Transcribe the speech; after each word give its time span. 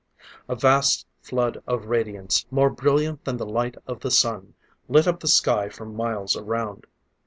A 0.49 0.55
vast 0.55 1.05
flood 1.21 1.61
of 1.67 1.85
radiance, 1.85 2.47
more 2.49 2.71
brilliant 2.71 3.23
than 3.23 3.37
the 3.37 3.45
light 3.45 3.75
of 3.85 3.99
the 3.99 4.09
sun, 4.09 4.55
lit 4.89 5.07
up 5.07 5.19
the 5.19 5.27
sky 5.27 5.69
for 5.69 5.85
miles 5.85 6.35
around. 6.35 6.87